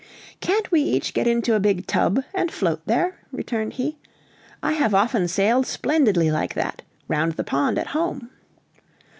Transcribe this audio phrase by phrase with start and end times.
[0.39, 3.99] "Can't we each get into a big tub, and float there?" returned he.
[4.63, 8.31] "I have often sailed splendidly like that, round the pond at home."